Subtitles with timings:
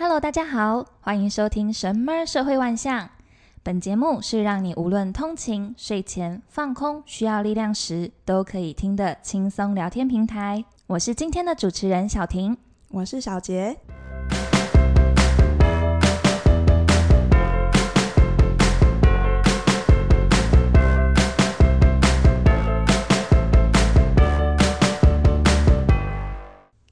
[0.00, 3.06] Hello，大家好，欢迎收听《神么社会万象》。
[3.64, 10.64] 本节目是让你无论通勤、睡前、放空、需要力量时，都可以听的轻松聊天平台。
[10.86, 12.56] 我是今天的主持人小婷，
[12.90, 13.76] 我是小杰。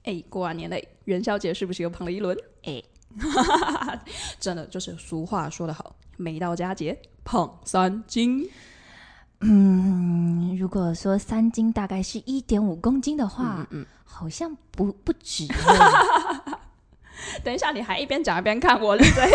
[0.03, 2.37] 哎，过完年嘞，元宵节是不是又胖了一轮？
[2.65, 2.83] 哎。
[4.41, 8.49] 真的就是俗话说得好，每到佳节胖三斤。
[9.41, 15.47] 嗯，如果说三斤大概是一点五公斤的话，嗯，嗯好像不不止。
[17.43, 19.33] 等一下，你还一边讲一边看我是怎样？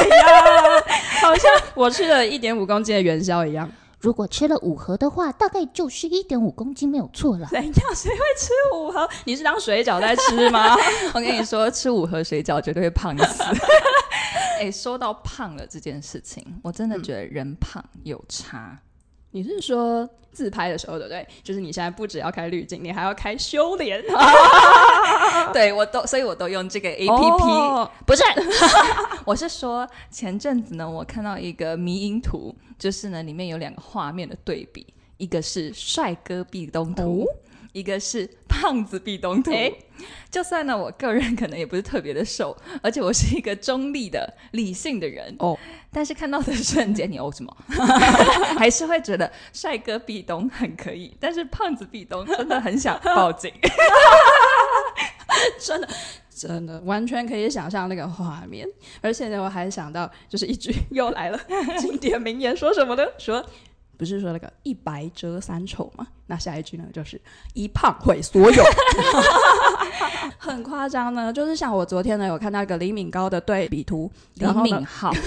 [1.22, 3.70] 好像我吃了一点五公斤的元宵一样。
[4.02, 7.48] 如果吃了五盒的话，大概就是一点五公斤没有错了。
[7.52, 9.08] 等一下，谁会吃五盒？
[9.26, 10.76] 你是当水饺在吃吗？
[11.14, 13.44] 我跟你说，吃五盒水饺绝对会胖死。
[14.58, 18.72] 哎、欸，说到胖了这件事情，我真的觉得人胖有差。
[18.72, 18.80] 嗯
[19.32, 21.28] 你是说自拍的时候对不对？
[21.44, 24.02] 就是你现在不只要开滤镜，你还要开修脸。
[25.54, 27.44] 对，我都，所以我都用这个 A P P。
[27.44, 28.24] Oh, 不是，
[29.26, 34.86] 我是说前阵子呢，我看到一个迷因图，就是呢里面有两个画面的对比，
[35.18, 37.22] 一个是帅哥壁咚图。
[37.22, 37.28] Oh?
[37.72, 39.74] 一个是胖子壁咚图，欸、
[40.30, 45.58] 就算呢，我个人可能也不是特别的瘦，而且我是一个中立的理性的人哦。
[45.92, 47.58] 但是看到的瞬间，你哦什么？
[48.60, 53.52] 还是会觉得帅哥壁咚很可以，但是胖子壁咚真的很想报警。
[55.60, 55.88] 真的，
[56.30, 58.68] 真的完全可以想象那个画面。
[59.02, 61.40] 而且呢，我还想到就是一句又来了
[61.78, 63.04] 经典名言，说什么呢？
[63.18, 63.46] 说。
[64.02, 66.08] 不是说那个一白遮三丑吗？
[66.26, 67.22] 那下一句呢，就是
[67.54, 68.64] 一胖毁所有，
[70.40, 71.32] 很夸张呢。
[71.32, 75.14] 就是像我昨天呢，有看到一个李敏镐的对比图，李敏镐。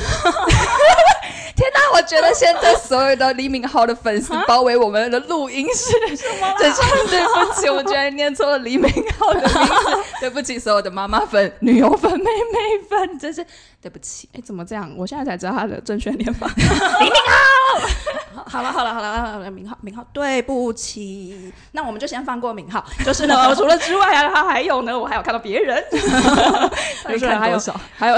[1.57, 1.79] 天哪！
[1.95, 12.59] 我觉得现在所有的李敏镐的粉丝包围我们的录音室，真是对不起，我居然念错了李敏镐的名字， 对不起所有的妈妈粉、女友粉、妹妹
[12.91, 13.47] 粉，真是
[13.81, 14.29] 对不起。
[14.33, 14.93] 哎，怎么这样？
[14.99, 16.51] 我现在才知道他的正确念法。
[16.57, 18.14] 李敏镐。
[18.47, 21.53] 好了好了好了好了，明浩明浩，对不起。
[21.73, 22.85] 那我们就先放过明浩。
[23.05, 27.59] 就是呢，除了之外啊，他还有呢，我还有看到别人，就是还有
[27.97, 28.17] 还有。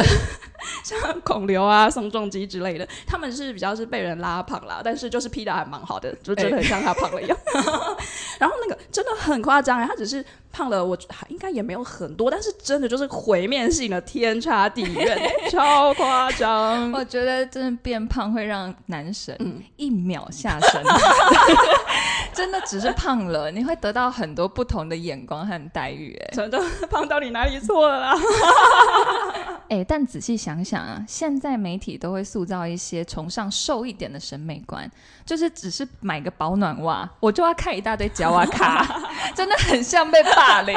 [0.84, 7.37] 像孔刘啊、宋仲基之类的，他们是比较是被人拉胖啦，但是就是 P 的还蛮好的，就真的很像他胖了一样。
[7.55, 7.61] 欸、
[8.41, 10.97] 然后那个真的很夸张哎，他只是胖了，我
[11.28, 15.19] 应该也没有很多，但是真的就是毁灭性的天差地远，
[15.50, 16.91] 超夸张。
[16.93, 19.37] 我觉得真的变胖会让男神
[19.77, 20.87] 一秒下神，嗯、
[22.36, 26.14] 真的只是胖了，你会得到很多不同的眼光和待遇。
[26.26, 28.14] 哎，真的胖到你哪里错了啦？
[29.69, 34.88] 哎、欸，但仔细想想啊，现在媒体都会塑造一些崇尚瘦一点的审美观，
[35.25, 38.86] 就是只是买个保暖袜，我就要看一大堆脚啊卡，
[39.34, 40.76] 真的很像被霸凌。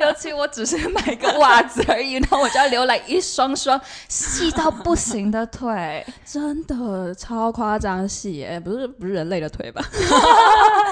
[0.00, 9.84] 尤其我只是买个袜子而已， 然后我就要留来一双双细到不行的腿，真的超夸张细哎，不是不是人类的腿吧？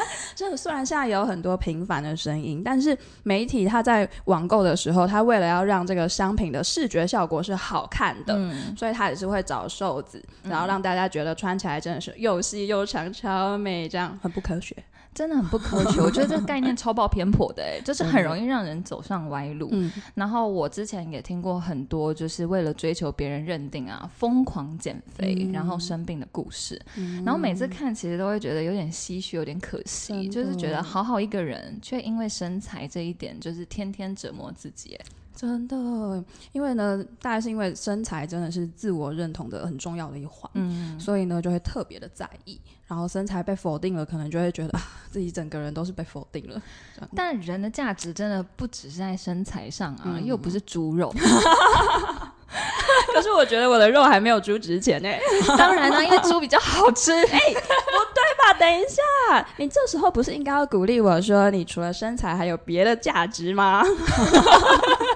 [0.35, 14.19] 这虽然现在有很多平凡的声音，但是媒体它在网购的时候，它为了要让这个商品的视觉效果是好看的，嗯、所以它也是会找瘦子，然后让大家觉得穿起来真的是又细又长，超美，这样。
[14.23, 14.77] 很不科学。
[15.15, 19.69] 真的很不科学， 我觉得这个概念超爆偏颇的，哎，就是很容易让人走上歪路。
[19.73, 26.81] 嗯，然后我之前也听过很多，就是为了追求别人认定啊，疯狂减肥，嗯、然后生病的故事。
[26.97, 34.99] 嗯、然后每次看，其实都会觉得有点唏嘘，有点可惜，就是觉得好好一个人，却因为身材这一点，就是天天折磨自己。
[35.35, 35.77] 真的，
[36.53, 42.61] 因为呢，大概是因为身材真的是自我认同的很重要的一环，嗯，所以呢就会特别的在意。
[42.87, 46.61] 然后身材被否定了，可能就会觉得啊，自己整个人都是被否定了。
[47.17, 51.13] 但人的价值真的不只是在身材上啊，嗯、又不是猪肉。
[53.13, 55.09] 可是我觉得我的肉还没有猪值钱呢。
[55.57, 57.11] 当然啦、啊，因为猪比较好吃。
[57.13, 58.55] 哎、欸，不对吧？
[58.59, 63.83] 等一下，你这时候不是应该要鼓励我说，你除了身材还有别的价值吗？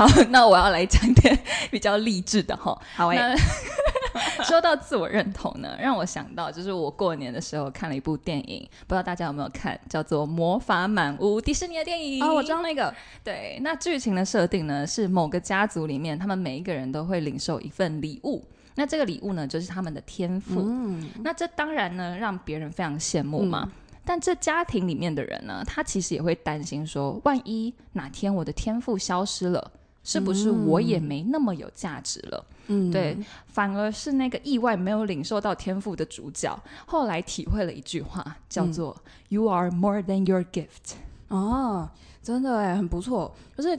[0.00, 1.38] 好， 那我要来讲点
[1.70, 2.80] 比较励志的哈。
[2.96, 3.36] 好诶、欸。
[4.44, 12.24] 说到自我认同呢，让我想到就是我过年的时候看了一部电影，不知道大家有没有看，叫做《魔法满屋》，迪士尼的电影。
[12.24, 12.92] 哦，我知道那个。
[13.22, 18.42] 对，那剧情的设定呢，是某个家族里面，他们每一个人都会领受一份礼物，
[18.76, 20.62] 那这个礼物呢，就是他们的天赋。
[20.64, 21.10] 嗯。
[21.22, 23.64] 那这当然呢，让别人非常羡慕嘛。
[23.66, 23.72] 嗯。
[24.06, 29.70] 但这家庭里面的人呢，他其实也会担心说，万一哪天我的天赋消失了。
[30.02, 32.46] 是不是我也没那么有价值了？
[32.68, 33.16] 嗯，对，
[33.46, 40.94] 反而是那个意外没有领受到天赋的主角，后来体会了一句话，叫做、嗯、“You are more than your gift”。
[41.28, 41.88] 哦，
[42.22, 43.34] 真的哎，很不错。
[43.56, 43.78] 就是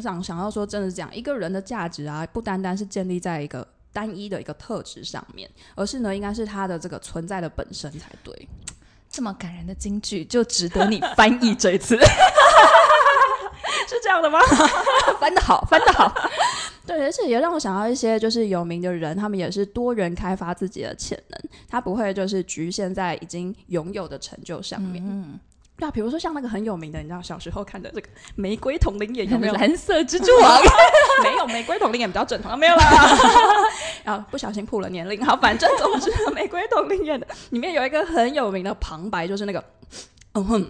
[0.00, 8.48] 想想要说，真的是这样，一个人的价值啊，不单单是建立在一个单一的一个特质上面，而是呢，应该是他的这个存在的本身才对。
[9.08, 11.96] 这么感人的金句，就值得你翻译这一次。
[13.88, 14.38] 是这样的吗？
[15.20, 16.12] 翻得好，翻得好。
[16.86, 25.00] 对，而且也让我想到一些就是有名的人，他们也是多元开发自己的潜能，他不会就是局限在已经拥有的成就上面。
[25.06, 25.38] 嗯，
[25.78, 29.54] 对啊，比如说像那个很有名的，你知道小时候看的这个《玫瑰瞳铃眼》有没有？
[29.54, 30.60] 蓝色蜘蛛网
[31.22, 32.84] 没有，《玫瑰童林眼》比较正常，没有啦。
[34.02, 39.62] 然后不小心破了年龄，好，反正总之《玫瑰童林眼》的里面有一个很有名的旁白，就是那个
[40.32, 40.66] 嗯哼，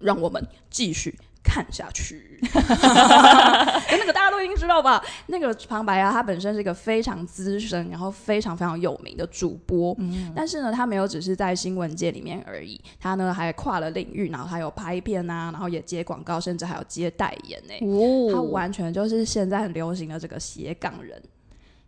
[0.00, 1.16] 让我们继续。
[1.52, 5.04] 看下去，那个大家都已经知道吧？
[5.26, 9.94] 那个旁白啊，他本身是一个非常资深，然后非常非常有名的主播。
[9.98, 17.74] 嗯，但是呢，他没有只是在新闻界里面而已，他呢还跨了领域，然后还有拍片啊，然后也接广告，甚至还有接代言呢。
[17.86, 21.22] 哦，他完全就是现在很流行的这个斜杠人，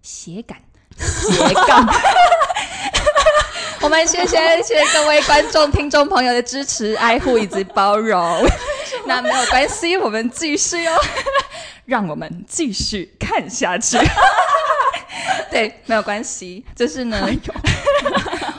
[0.03, 0.59] 斜杠，
[0.99, 1.89] 斜杠。
[3.81, 8.47] 我们谢谢谢谢各位观众、听众朋友的支持、爱护以及包容。
[9.07, 10.93] 那没有关系，我们继续哦，
[11.87, 13.99] 让我们继续看下去。
[15.51, 17.29] 对，没有关系，就是呢，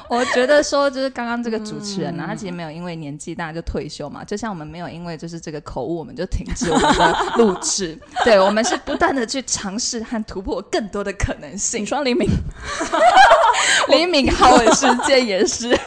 [0.08, 8.00] 我觉得说，就是刚刚这个主持人呢、啊，嗯、他其实没有因为年纪大就退休嘛，就像我们没有因为就是这个口误，我们就停止我们的录制。
[8.24, 11.82] 对，我们是不断的去尝试和突破更多的可能性。
[11.82, 12.30] 你说黎明，
[13.90, 15.78] 黎明浩的世界也是。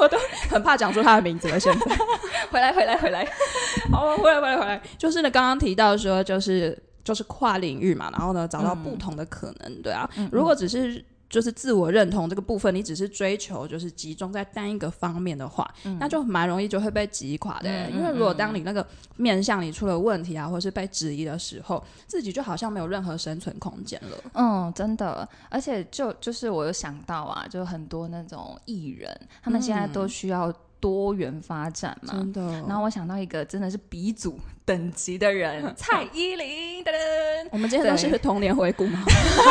[0.02, 0.18] 我都
[0.48, 1.60] 很怕讲出他的名字了。
[1.60, 1.96] 现在
[2.50, 3.26] 回来，回来，回来，
[3.92, 4.82] 好，回来，回来，回来。
[4.96, 10.08] 就是呢，刚刚提到说，就是就是跨领域嘛，然后呢，找到不同的可能，嗯、对啊。
[10.16, 11.04] 嗯嗯，如果只是。
[11.30, 17.70] 就是自我认同这个部分，你只是追求就是集中在单一个方面的话，嗯、那就蛮容易就会被击垮的。
[17.70, 18.84] 嗯、因为如果当你那个
[19.16, 24.16] 面向你出了问题啊，或是被质疑的时候，自己就好像没有任何生存空间了。
[24.34, 25.26] 嗯，真的。
[25.48, 30.52] 而且就就是我有想到啊，就很多那种艺人，他们现在都需要。
[30.80, 32.42] 多元发展嘛，真的。
[32.66, 36.70] 然后我想到一个真的是鼻祖等级的人， 蔡依林。
[36.80, 39.04] 噔噔，我们今天都是童年回顾吗？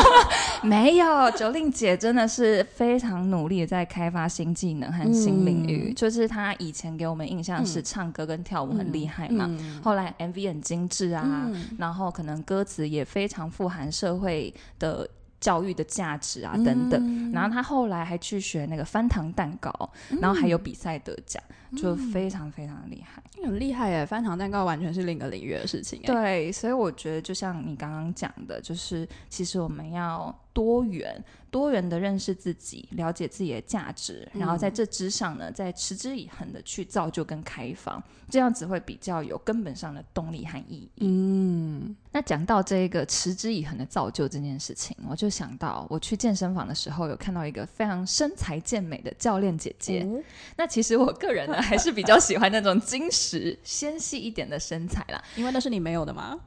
[0.64, 5.92] 没有，九令姐真的是非常努力的在开发新技能和新领域。
[5.92, 9.48] 嗯、就是她以前给我们印象是唱歌跟跳舞很厉害嘛，
[9.84, 15.08] 后来 MV 很精致啊，嗯、然后可能歌词也非常富含社会的。
[15.40, 19.72] 教育的价值啊，等等，嗯、然后他后来还去学那个翻糖蛋糕，
[20.10, 21.42] 嗯、然后还有比赛得奖，
[21.72, 24.06] 嗯、就非常非常厉害，很厉害耶！
[24.06, 26.02] 翻糖蛋糕完全是另一个领域的事情。
[26.04, 31.24] 对，所以我觉得就像你刚刚讲的，就是其实我们要多元。
[31.52, 38.00] 多元的认识自己，了解自己的价值，然后在这之上呢，再持之以恒的去造就跟开放，
[38.30, 40.92] 这样子会比较有根本上的动力和意义。
[40.98, 50.04] 嗯，那讲到这个持之以恒的造就这件事情，我就想到我去健身房的时候，有看到一个非常身材健美的教练姐姐。
[50.04, 50.24] 嗯、
[50.56, 56.40] 那其实我个人呢，还是比较喜欢那种 精实纤细一点的身材啦，因为那是你没有的吗？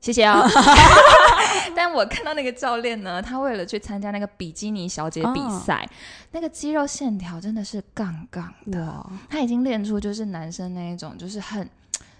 [0.00, 0.48] 谢谢啊、哦！
[1.76, 5.92] 但我看到那个教练呢，他为了去参加那个比基尼小姐比赛，哦、
[6.32, 11.68] 那个肌肉线条真的是杠杠的，他已经练出就是男生那一种，就是很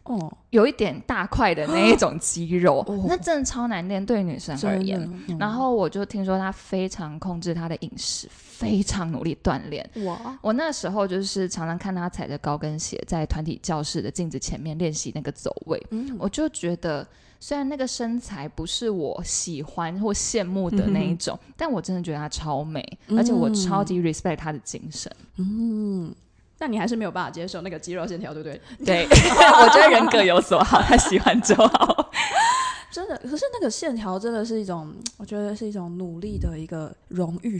[0.02, 5.00] 哦，有一点大块的那一种肌肉，哦、那真的超难练，对女生而言。
[5.28, 9.88] 嗯、然后我就听说他非常控制他的饮食，非常努力锻炼。
[10.04, 10.38] 哇！
[10.42, 17.06] 我那时候就是常常看他踩着高跟鞋在团体教室的镜子前面练习那个走位，嗯、我就觉得。
[17.42, 25.10] 虽然那个身材不是我喜欢或羡慕的那一种，嗯、但我真的觉得她超美，嗯、而且我超级 respect 她的精神。
[25.38, 26.14] 嗯，
[26.58, 28.60] 但你还是没有办法接受那个肌肉线条，对不对？
[28.84, 32.10] 对， 我觉得人各有所好，他喜欢就好。
[32.92, 37.58] 真的，可是那个线条真的是一种，我觉得是一种努力的一个荣誉。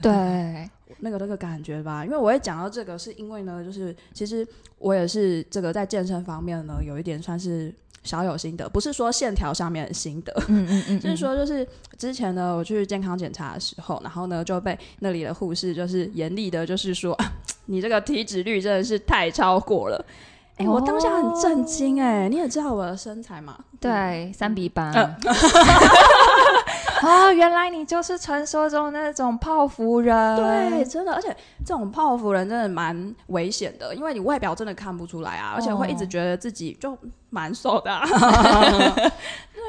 [0.00, 0.70] 对，对，
[1.00, 2.02] 那个那个感觉吧。
[2.02, 4.46] 因为我会讲到这个，是因为呢，就是其实
[4.78, 7.74] 我也是这个在健身方面呢，有一点算是。
[8.02, 11.66] 小有心得，不是说线条上面的心得，嗯嗯嗯，就是说，就是
[11.98, 17.16] 之前呢，我去健康检查的时候，然后呢就被那里的护士就是严厉的，就是说，
[17.66, 20.04] 你这个体脂率真的是太超过了。
[20.56, 23.56] 哎、欸，我当下很震惊，哎，你也知道我的身材嘛？
[23.78, 24.92] 对，三比八。
[27.02, 30.36] 哦，原来你就是传说中那种泡芙人。
[30.36, 31.28] 对，真的，而且
[31.64, 36.96] 这种泡芙人真的蛮危险的，因为你外表真的看不出来啊，而且会一直觉得自己就
[37.30, 38.06] 蛮瘦的啊。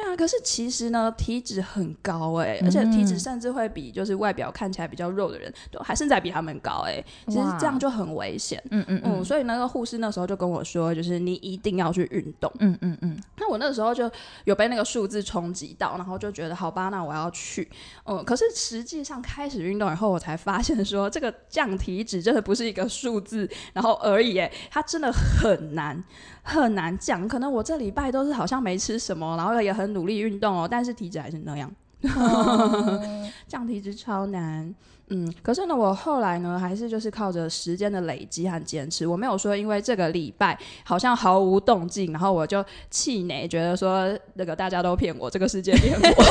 [0.02, 8.62] 对，啊，可是其实呢，体脂很高哎、欸，而且体脂甚至会比就是外表看起来比较肉的人都还甚至还比他们高哎、欸，其实这样就很危险。
[8.72, 12.52] 嗯嗯嗯，所以那个护士那时候就跟我说，就是你一定要去运动。
[12.60, 13.20] 嗯嗯嗯。
[13.38, 14.10] 那我那个时候就
[14.46, 17.70] 有被那个数字冲击到，然后就觉得好吧，那我要去。
[18.06, 26.04] 嗯，可是实际上开始运动以后，我才发现说这个降体脂真的不是一个数字，然后而已哎，它真的很难。
[26.50, 31.72] 很难讲，可能我这礼拜都是好像没吃什么，然后也很努力运动哦，但是体脂还是那样，
[33.48, 34.74] 降体脂超难。
[35.12, 46.24] 嗯，可是呢，我后来呢，还是就是靠着时间的累积和坚持，我没有说因为这个礼拜好像毫无动静，然后我就气馁，觉得说那个大家都骗我，这个世界骗我，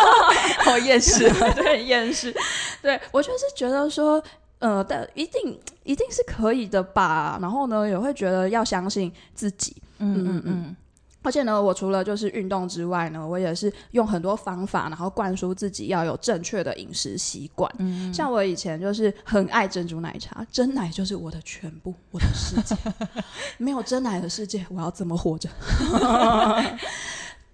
[0.64, 2.34] 好厌世，对，厌世。
[2.82, 4.22] 对，我就是觉得说。
[4.58, 7.38] 呃，但一定一定是可以的吧。
[7.40, 9.76] 然后呢，也会觉得要相信自己。
[9.98, 10.76] 嗯嗯嗯。
[11.20, 17.70] 而且呢，我除了就是运动之外呢，我也是用很多方法，然后灌输自己要有正确的饮食习惯。
[17.78, 18.14] 嗯。
[18.14, 22.74] 像我以前就是很爱珍珠奶茶，真奶就是我的全部，我的世界。
[23.58, 25.48] 没有真奶的世界，我要怎么活着？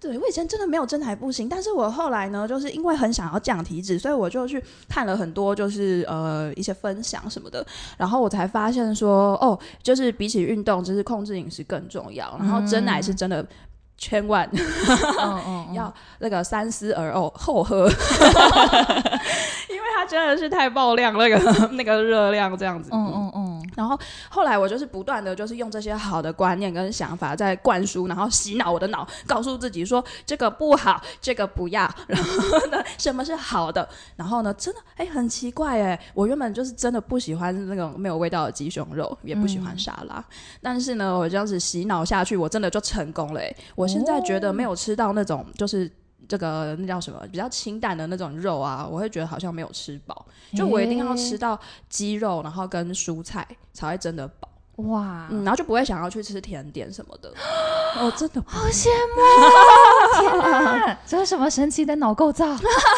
[0.07, 7.65] 对，我以前真的没有真奶不行，但是我后来呢，就是因为很想要降体脂，所以我就去看了很多，就是呃一些分享什么的，
[7.97, 13.45] 然后我才发现说，哦，就是比起运动，就是控制饮食更重要，然后真奶是真的。
[13.97, 14.45] 千万
[15.73, 21.37] 要那个三思而后后喝， 因为它真的是太爆量，那个
[21.77, 22.89] 那个热量这样子。
[22.91, 23.34] 嗯嗯嗯。
[23.75, 31.81] 然后后来我就是不断的就是用这些好的观念跟想法在灌输，然后洗脑我的脑，告诉自己说这个不好，这个不要。
[32.07, 33.87] 然后呢，什么是好的？
[34.15, 40.23] 然后呢，真的哎，很奇怪哎，我原本就是真的不喜欢那种没有味道的鸡胸肉，也不喜欢沙拉。
[40.61, 43.41] 但是呢，我这样子洗脑下去，我真的就成功了。
[43.75, 45.91] 我现在觉得没有吃到那种，就是
[46.27, 50.25] 这个那叫什么比较清淡的那种肉啊，我会觉得好像没有吃饱。
[50.53, 54.49] 就我一定要吃到鸡肉，然后跟蔬菜才会真的饱。
[54.77, 57.29] 哇、嗯，然后就不会想要去吃甜点什么的。
[57.97, 60.19] 哦，真的好羡慕！
[60.19, 62.45] 天哪，这是什么神奇的脑构造？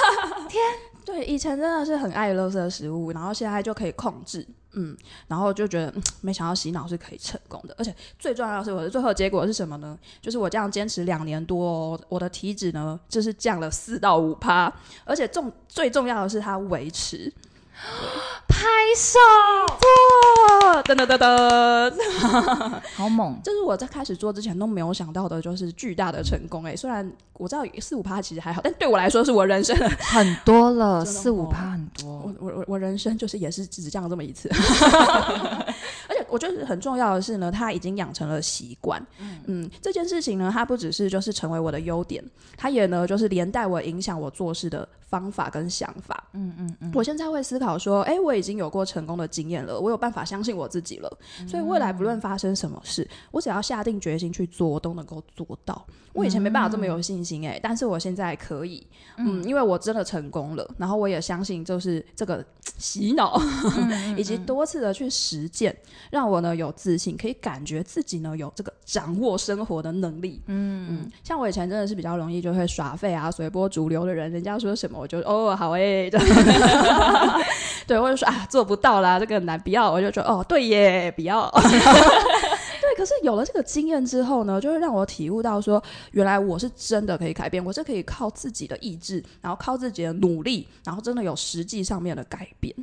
[0.50, 0.64] 天，
[1.06, 4.48] 对，以前真的是很爱垃圾食物，然后现在就可以控制。
[4.80, 4.96] 嗯，
[5.28, 5.92] 然后就觉得，
[6.22, 9.98] 没想到洗脑是可以成功的，而且最重要的是，我的最后结果是什么呢？
[10.22, 14.72] 就是我这样坚持两年多，哦，我的体脂呢，就是降了四到五趴，
[15.04, 17.34] 而且重最重要的是它维持。
[18.48, 18.66] 拍
[18.96, 19.20] 手！
[20.84, 21.94] 噔噔噔噔，
[22.96, 23.40] 好猛！
[23.44, 26.76] 这是我在开始做之前都没有想到的，就是巨大的成功哎。
[26.76, 32.10] 虽然我知道四五趴其实还好，但对我来说是我人生很多了， 四五趴很多。
[32.10, 34.50] 我我我我人生就是也是只降了这么一次。
[36.30, 39.06] 我觉得很重要的是呢，他已经养成了习惯。
[39.20, 42.24] 嗯，嗯，这件事情呢，它不只是就是成为我的优点，
[42.56, 46.24] 它也呢就是连带我影响我做事的方法跟想法。
[46.34, 46.92] 嗯嗯嗯。
[46.94, 51.18] 我现在会思考说，哎，我已经有过成功的经验了，我有办法相信我自己了。
[51.40, 55.86] 嗯、所以未来不论发生什么事，我只要下定决心去做，我都能够做到。
[56.14, 58.86] 我以前没办法这么有信心哎、欸，但是我现在可以。
[59.18, 62.44] 嗯，因为我真的成功了，然后我也相信就是这个
[62.80, 63.40] 洗脑，
[64.18, 65.76] 以及多次的去实践。
[66.18, 70.42] 让我呢有自信，可以感觉自己呢有这个掌握生活的能力。
[70.48, 76.10] 嗯嗯，像我以前真的是比较容易就会耍废啊、随波逐流的人，人家说什么我就哦好哎、欸，
[77.86, 81.48] 对，我就说啊做不到啦，这个很难，不要，我就说哦对耶，不要。
[81.54, 85.82] 对，可是有了这个经验之后呢，就会让我体悟到说，
[86.14, 92.74] 原来我是真的可以改变，我是可以靠自己的意志，然后靠自己的努力，然后真的有实际上面的改变。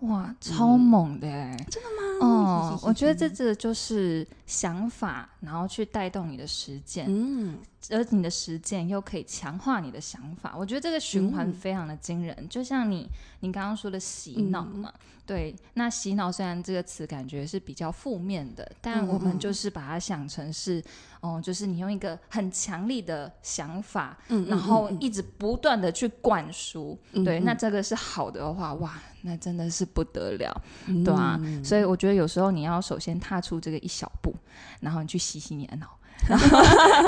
[0.00, 1.66] 哇，超猛的欸、嗯！
[1.70, 2.26] 真的吗？
[2.26, 7.58] 哦，我觉得这这就是想法，然后去带动你的实践，嗯，
[7.90, 10.54] 而你的实践又可以强化你的想法。
[10.56, 13.08] 我觉得这个循环非常的惊人，嗯、就像你
[13.40, 14.92] 你刚刚说的洗脑嘛。
[14.94, 20.82] 嗯对，那洗脑虽然这个词感觉是比较负面的，但我们就是把它想成是，
[21.20, 34.34] 哦、嗯呃，就是你用一个很强力的想法，嗯，然后一直不断的去灌输，嗯、对，那这个是好的话，哇，那真的是不得了，嗯、对啊，所以我觉得有时候你要首先踏出这个一小步，
[34.80, 35.97] 然后你去洗洗你的脑。
[36.26, 36.58] 然后，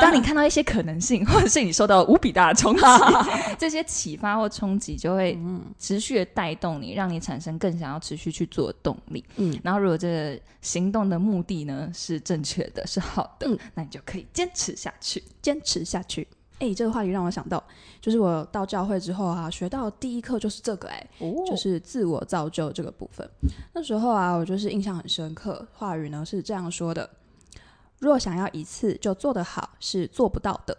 [0.01, 2.83] 当你看到一些可能性， 或者是你受到无比大的冲击，
[3.59, 5.39] 这些启发或冲击就会
[5.79, 9.25] 持续的带动你，让你产生更想要持续去做的动力。
[9.37, 16.27] 嗯，然后如果这个行动的目的呢是正确的，是好的，嗯，那你就可以坚持下去，坚持下去。
[16.59, 17.63] 哎，这个话题让我想到，
[18.03, 23.27] 就是我到教会之后啊，学到第一课就是这个，哎，哦，就是自我造就这个部分。
[23.73, 27.09] 那时候啊，我就是印象很深刻，话语呢是这样说的。
[28.01, 30.77] 若想要一次就做得好，是做不到的。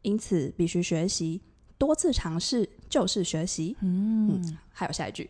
[0.00, 1.42] 因此必须学习，
[1.76, 3.76] 多次尝试就是学习。
[3.80, 5.28] 嗯，嗯，还有下一句，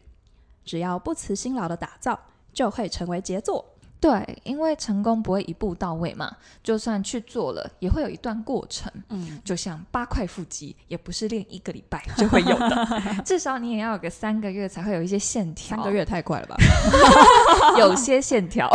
[0.65, 2.17] 只要不辞辛劳的打造，
[2.53, 3.65] 就会成为杰作。
[4.01, 8.91] 对，因为成功不会一步到位嘛，就算去做了，也会有一段过程。
[9.11, 12.89] 嗯，就像八块腹肌，也不是练一个礼拜就会有的，
[13.27, 15.77] 至少你也要有个三个月才会有一些线条。
[15.77, 16.57] 三个月太快了吧？
[17.79, 18.71] 有些线条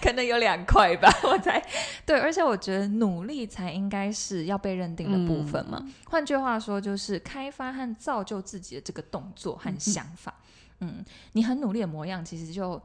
[0.00, 1.60] 可能有两块吧，我猜。
[2.06, 5.78] 对，而且我觉得努力才应该是要被认定的部分嘛。
[5.82, 10.32] 嗯、换句话说，就是开发和造就自己的这个动作和想法。
[10.78, 12.80] 嗯，嗯，你很努力的模样，其实就。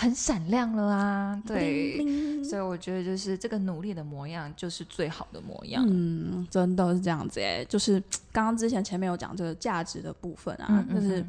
[0.00, 1.98] 很闪亮了啊，对，
[2.42, 5.84] 所以我觉得就是这个努力的模样就是最好的模样。
[5.86, 8.02] 嗯，真的是这样子哎，就是
[8.32, 11.24] 刚刚之前前面有讲这个价值的部分啊，嗯嗯嗯，就是。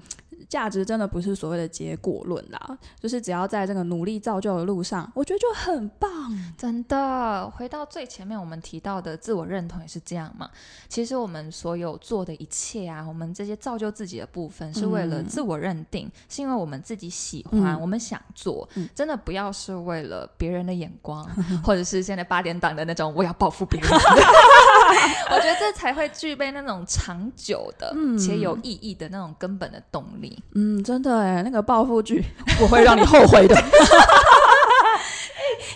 [0.51, 6.11] 价值真的不是所谓的结果论啦，就是只要在这个努力造就的路上，我觉得就很棒。
[6.57, 10.49] 真的，回到最前面我们提到的自我认同也是这样嘛。
[10.89, 18.67] 其实我们所有做的一切啊，我们这些造就自己的部分，是为了自我认定，嗯、是因为我们自己喜欢，嗯、我们想做。
[18.75, 23.89] 嗯、真的不要是为了别人的眼光，嗯、 或者是现在八点档的那种我要报复别人。
[25.29, 30.37] 我觉得这才会具备那种长久的且有意义的那种根本的动力。
[30.55, 32.23] 嗯，真的哎，那个暴富剧
[32.61, 33.55] 我会让你后悔的。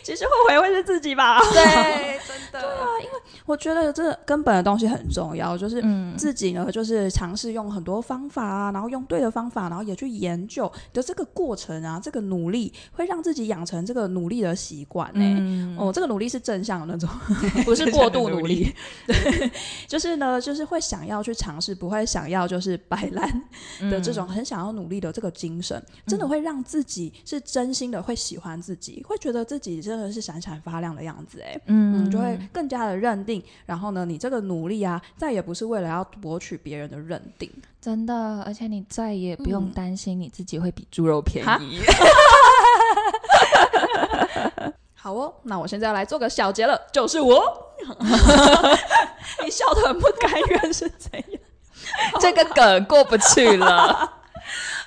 [0.03, 1.39] 其实后悔会是自己吧？
[1.51, 2.14] 对，
[3.45, 5.83] 我觉得这根本的东西很重要，就是
[6.17, 15.09] 自己呢，就是尝试用很多方法啊，然后用对的方法，然后也去研究的这个过程啊，这个努力会让自己养成这个努力的习惯。
[15.15, 17.09] 哎，哦，这个努力是正向的那种，
[17.65, 18.73] 不是过度努力。
[19.05, 19.51] 对，
[19.87, 23.43] 就是呢，就是会想要去尝试，不会想要就是摆烂
[23.91, 31.39] 的这种很想要努力的这个精神，真的会让自己是真心的会喜欢自己，会觉得自己真的是闪闪发亮的样子。
[31.41, 33.43] 哎，嗯，就会更加的认定。
[33.65, 41.81] 然后呢，你这个努力啊，再也不是为了要博取别人的认定，真的，而且你再也不用担心你自己会比猪肉便宜。
[44.93, 47.75] 好哦，那我现在要来做个小结了，就是我。
[49.43, 51.41] 你笑得很不甘愿是怎样？
[52.19, 54.13] 这个梗过不去了。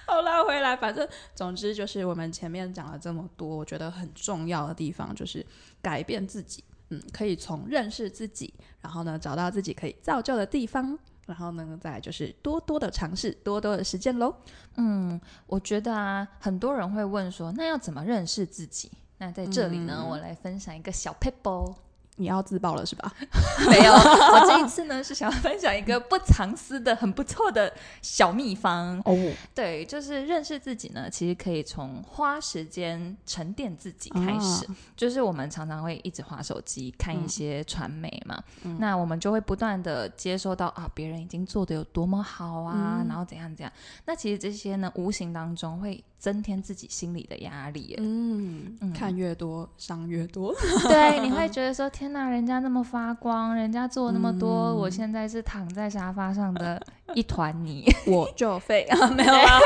[0.06, 5.46] 好，拉回来，反正总之就是我们前面讲了这么多，我觉得很重要的地方就是
[5.80, 6.64] 改变自己。
[6.90, 14.34] 嗯，可以从认识自己，然后呢，找到自己可以造就的地方，然后呢，再就是多多的尝试，多多的实践喽。
[14.76, 18.90] 嗯，我觉得啊，很多人会问说，那要怎么认识自己？
[19.18, 21.74] 那在这里呢，嗯、我来分享一个小撇步。
[22.18, 23.12] 你要自爆了是吧？
[23.70, 29.16] 没有，我这一次呢是想要分享一个不藏私的、很不错的小秘方哦。
[29.54, 34.66] 对，就是认识自己呢，其实可以从花时间沉淀自己开始。
[34.66, 43.72] 啊、就是我们常常会一直划手机，看一些传媒嘛，嗯、那我们就会不断的接收到啊，别人已经做的有多么好啊，嗯、然后怎样怎样。
[44.06, 47.94] 那其实这些呢，无形当中会增添自己心里的压力。
[47.98, 50.52] 嗯，嗯看越多伤越多。
[50.88, 52.07] 对，你会觉得说天。
[52.08, 56.80] 那人家那么发光，人家做那么多，嗯、我现在是躺在沙发上的
[57.14, 59.08] 一团泥， 我就废啊！
[59.10, 59.58] 没有啊，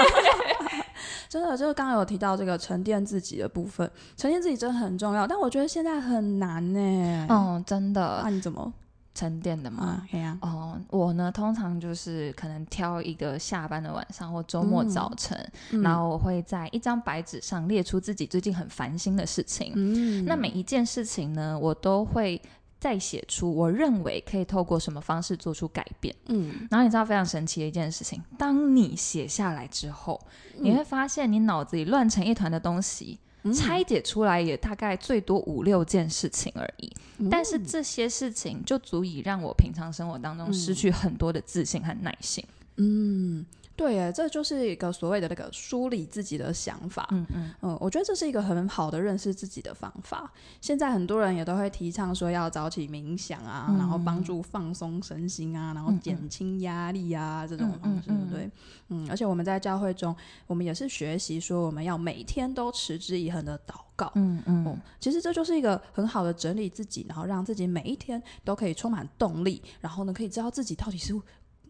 [1.28, 7.26] 真的就是刚刚有提到这个沉淀自己的部分，沉淀自己真的很重要，但我觉得现在很难呢。
[7.28, 8.72] 哦，真的，那、啊、你怎么？
[9.14, 15.38] 沉淀的嘛，嗯啊、哦，我呢通常就是可能挑一个下班的晚上或周末早晨，
[15.70, 19.72] 嗯、然后我会在一张白纸上列出自己最近很烦心的事情。
[19.74, 22.40] 嗯、那每一件事情呢，我都会
[22.80, 26.14] 再写出我认为可以透过什么方式做出改变。
[26.28, 30.18] 嗯，然后你知道非常神奇的一件事情，当你写下来之后，
[30.56, 33.20] 嗯、你会发现你脑子里乱成一团的东西。
[33.54, 42.44] 拆解出来也大概最多五六件事情而已，嗯、但是这些事情就足以让我平常生活当中失去很多的自信和耐心。
[42.76, 43.46] 嗯。
[43.82, 47.08] 对耶，这就是一个所谓的那个梳理自己的想法。
[47.10, 50.32] 嗯嗯嗯，我觉得这是一个很好的认识自己的方法。
[50.60, 58.50] 现在很多人也都会提倡说要早起冥想啊，嗯、然后帮助放松身心啊，然后减轻压力啊，嗯、这种方式，对不对？
[58.90, 60.14] 嗯，而且我们在教会中，
[60.46, 64.12] 我们也是学习说我们要每天都持之以恒的祷告。
[64.14, 71.20] 嗯嗯，嗯，其实这就是一个很好的整理自己，然后让自己每一天都可以充满动力，然后呢，可以知道自己到底是。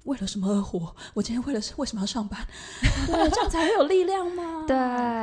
[0.04, 0.94] 为了什么而活？
[1.14, 2.40] 我今天为了为什么要上班？
[3.06, 4.64] 对，这样才会有力量吗？
[4.66, 4.76] 对，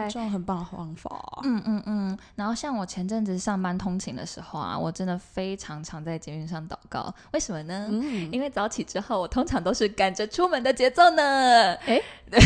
[0.10, 1.39] 这种很棒的方法。
[1.44, 2.18] 嗯嗯嗯。
[2.36, 7.13] 然后像我前阵子上班通勤的时候啊，我真的非常常在捷运上祷告。
[7.34, 7.88] 为什么呢？
[7.92, 11.74] 嗯、因为早起之后，我通常都是赶着出门的节奏呢。
[11.86, 12.39] 诶 对，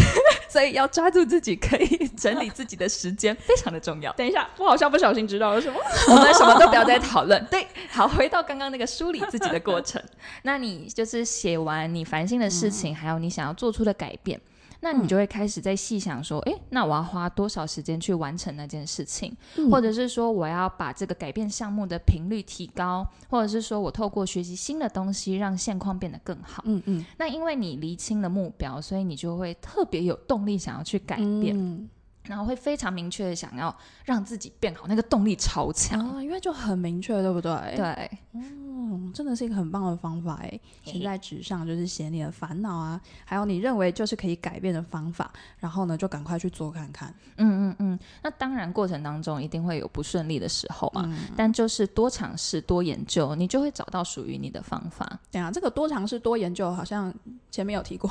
[0.50, 4.12] 所以要抓住自己可以整理自己的时间， 非常的重要。
[4.14, 5.80] 等一下，我好像不小心知道了什么，
[6.10, 7.44] 我们什么都不要再讨论。
[7.50, 10.02] 对，好，回到刚刚那个梳理自己的过程，
[10.44, 14.40] 那你就是写完你烦心的事情，嗯、还有你想要做出的改变。
[14.84, 26.62] 那你就会开始在细想说，诶、嗯，那我要花多少时间去完成那件事情，嗯、或者是说我要把这个改变项目的频率提高，或者是说我透过学习新的东西让现况变得更好。
[26.66, 27.06] 嗯嗯。
[27.18, 31.58] 那因为你厘清了目标，所以你就会特别有动力想要去改变。
[31.58, 31.90] 嗯
[32.26, 37.52] 然后会非常明确的想要让自己变好，那个动力超强啊，因为就很明确，对不对？
[37.76, 47.14] 对，嗯，真的是一个很棒的方法哎，写在纸上就是写你的烦恼啊，还有你认为就是可以改变的方法，然后呢就赶快去做看看。
[47.38, 55.20] 嗯嗯嗯，那当然过程当中一定会有不顺利的时候嘛，嗯、但就是多尝试多研究，你就会找到属于你的方法。
[55.30, 57.14] 对啊，这个多尝试多研究好像
[57.54, 58.10] 前面有提过，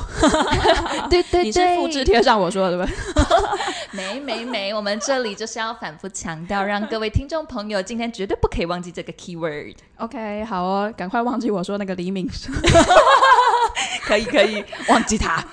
[1.10, 3.42] 对，对对，你是复制贴上我说的对不对？
[3.90, 9.74] 没没没，我们这里就是要反复强调，让各位听众朋友今天绝对不可以忘记这个 keyword。
[9.96, 12.30] OK，好哦，赶快忘记我说那个黎明。
[14.06, 15.44] 可以可以，忘记他。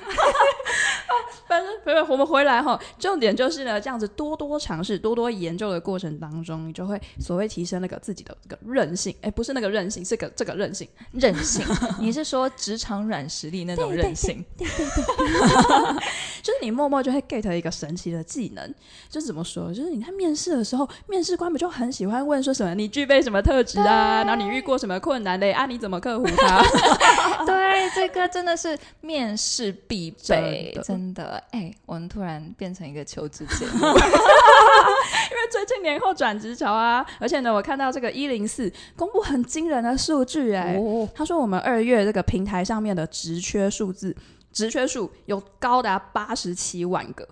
[1.49, 9.15] 反正，不是我们回来哈，重点就是呢，这样子多多尝试、多多研究的过程当中，你就会所谓提升那个自己的这个韧性。
[9.21, 11.65] 哎，不是那个韧性，是个这个韧性，韧性。
[11.99, 14.45] 你是说职场软实力那种韧性？
[14.57, 15.93] 对对对，对，对，
[16.43, 18.73] 就是你默默就会 get 一个神奇的技能。
[19.09, 19.73] 就是怎么说？
[19.73, 22.75] 就是你看面试的时候，面试官不就很喜欢问说什么？
[22.75, 24.23] 你具备什么特质啊？
[24.23, 25.51] 然后你遇过什么困难嘞？
[25.51, 26.61] 啊，你怎么克服它？
[27.45, 31.38] 对，这个真的是面试必备，真的。
[31.51, 40.79] 哎、欸，我们突然变成一个求职节目， 因为最近年后转职潮啊，而且呢，我看到这个一零四公布很惊人的数据，哎，
[41.13, 44.15] 他说我们二月这个平台上面的职缺数字，
[44.51, 47.27] 职缺数有高达八十七万个。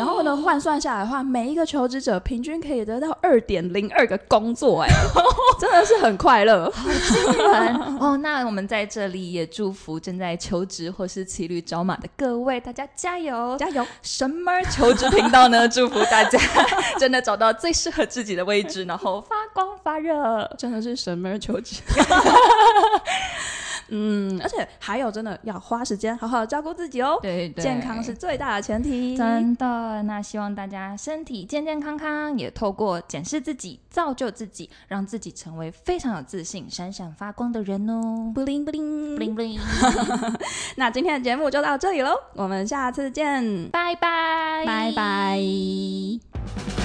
[0.00, 4.88] 然后呢，换算下来的话，每一个求职者平均可以得到二点零二个工作，哎，
[5.60, 8.16] 真的是很快乐， 好惊人哦！
[8.16, 16.38] 那我们在这里也祝福正在求职或是骑驴找马的各位，大家加油加油！Summer 求职频道呢，祝福大家
[16.98, 21.82] 真的找到最适合自己的位置，然后发光发热， 真的是 Summer 求职。
[23.90, 27.18] 嗯，而且还有，真的要花时间好好照顾自己哦。
[27.20, 29.16] 对对，健康是最大的前提。
[29.16, 38.32] 真的，那希望大家身体健健康康，也透过检视自己，造就自己，让自己成为非常有自信、闪闪发光的人哦。
[38.34, 39.58] 布灵布灵布灵布灵。
[40.76, 46.79] 那今天的节目就到这里喽，我们下次见，拜拜，拜拜。